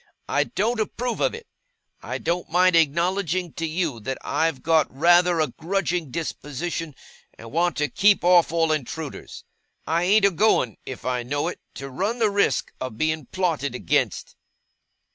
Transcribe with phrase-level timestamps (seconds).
[0.27, 1.45] I don't approve of it.
[2.01, 6.95] I don't mind acknowledging to you that I've got rather a grudging disposition,
[7.37, 9.43] and want to keep off all intruders.
[9.85, 13.75] I ain't a going, if I know it, to run the risk of being plotted
[13.75, 14.35] against.